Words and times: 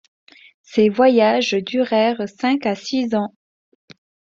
Ses 0.63 0.89
voyages 0.89 1.51
durèrent 1.51 2.27
cinq 2.27 2.65
à 2.65 2.73
six 2.73 3.13
ans. 3.13 3.35